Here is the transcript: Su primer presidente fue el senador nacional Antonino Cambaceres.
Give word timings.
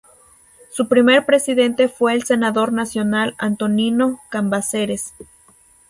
Su 0.71 0.87
primer 0.87 1.27
presidente 1.27 1.87
fue 1.87 2.15
el 2.15 2.23
senador 2.23 2.73
nacional 2.73 3.35
Antonino 3.37 4.19
Cambaceres. 4.31 5.13